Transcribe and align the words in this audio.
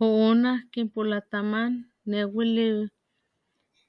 Ju'u 0.00 0.30
nak 0.42 0.60
kin 0.72 0.86
pulataman 0.92 1.70
ne 2.10 2.20
wali 2.34 2.68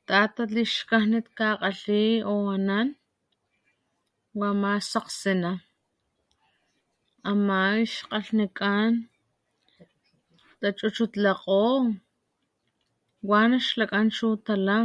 tatat 0.08 0.50
lixkajnet 0.56 1.26
kakgalhi 1.38 2.02
o 2.32 2.34
anan 2.56 2.88
wama 4.40 4.72
sakgsina 4.92 5.52
ama 7.30 7.58
ixkgalhijkan 7.86 8.92
tachuchut 10.62 11.14
lakgo 11.24 11.62
¿wana 13.30 13.58
xlakan 13.68 14.08
chu 14.16 14.28
tala? 14.46 14.78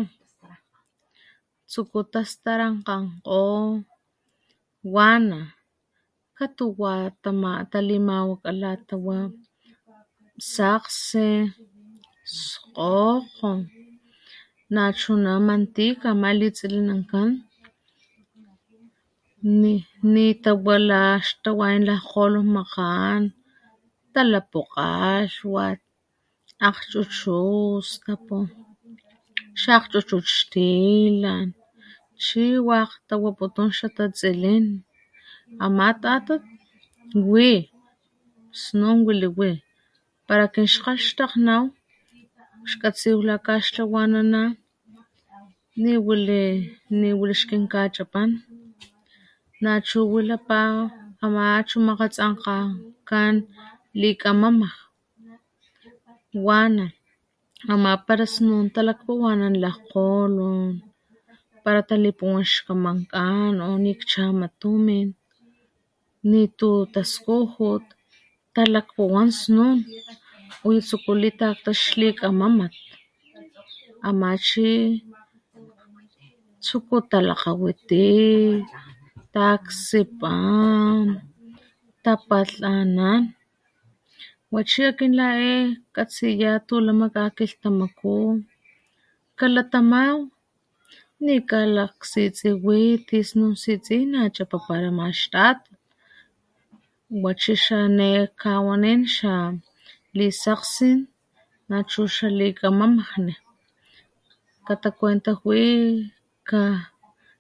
tsuku 1.71 1.99
tastarankgankgo 2.13 3.43
¿wana? 4.95 5.41
katuwa 6.37 6.93
talimawakga 7.73 8.51
la 8.61 8.73
tawa 8.89 9.19
sakgsi, 10.55 11.31
skgo'go 12.39 13.53
nachuna 14.75 15.33
mantika 15.49 16.07
ama 16.15 16.31
litsilinankan 16.41 17.31
ni 20.15 20.27
tawa 20.45 20.75
la 20.89 21.03
xtawayan 21.27 21.83
lajkgolon 21.89 22.49
makgan 22.57 23.23
talapu 24.15 24.61
kgalhwat, 24.75 25.79
akgchuchutstapu 26.67 28.39
xa 29.61 29.71
akgchuchut 29.79 30.25
xtilan 30.35 31.47
chi 32.25 32.43
wakg 32.69 32.91
tawaputum 33.09 33.69
xa 33.77 33.87
tatsilin 33.97 34.67
ama 35.65 35.87
tatat 36.03 36.43
wi, 37.31 37.51
snun 38.61 38.99
wili 39.07 39.29
wi 39.39 39.51
pala 40.27 40.43
akin 40.49 40.67
xkgalhxtakgnaw 40.73 41.65
xkatsiw 42.71 43.19
la 43.29 43.37
kaxtlawanana 43.47 44.43
ni 45.83 45.95
wili 46.05 47.35
xkinkachipan 47.41 48.31
nachu 49.63 50.01
wilapa 50.13 50.61
ama 51.25 51.43
achu 51.59 51.77
makgatsankgakan 51.87 53.35
likamama 54.03 54.69
¿wana? 56.47 56.87
ama 57.73 57.91
pala 58.07 58.27
snun 58.35 58.67
talakpuwanan 58.75 59.55
lajkgolon 59.63 60.71
pala 61.65 61.81
talipuwan 61.89 62.49
xkgamankan 62.53 63.55
o 63.61 63.77
niakchama 63.85 64.47
tumin, 64.61 65.09
nitu 66.31 66.71
taskujut 66.93 67.85
talakpuwan 68.55 69.29
snun 69.41 69.79
uyu 70.67 70.81
tsuku 70.85 71.13
litakta 71.23 71.71
xlikgamama 71.83 72.67
ama 74.07 74.31
chi 74.47 74.75
tsuku 76.65 76.97
talakgawiti, 77.11 78.11
taksipan, 79.35 81.21
tapatlanan 82.05 83.23
wachi 84.55 84.83
kin 84.99 85.13
la 85.19 85.29
e 85.55 85.57
katsiya 85.95 86.51
tulama 86.69 87.07
kakilhtamaku 87.15 88.19
kalatamaw 89.39 90.17
ni 91.25 91.35
kalaksitsiwi 91.51 93.03
ti 93.07 93.19
snun 93.29 93.53
sitsi 93.63 93.97
nachapapara 94.13 94.91
maxtatat 94.95 95.67
wachi 97.23 97.55
ne 97.99 98.09
e 98.09 98.11
jkawanin 98.39 99.01
xa 99.17 99.35
lisakgsi 100.17 100.91
nachu 101.69 102.03
xalikamama 102.15 103.05
katakuentajwi, 104.67 105.63